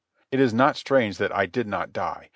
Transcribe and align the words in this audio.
It 0.31 0.39
is 0.39 0.51
not 0.51 0.77
strange 0.77 1.19
that 1.19 1.31
I 1.31 1.45
did 1.45 1.67
not 1.67 1.93
die. 1.93 2.29